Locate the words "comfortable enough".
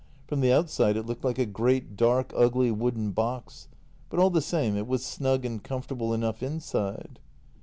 5.63-6.41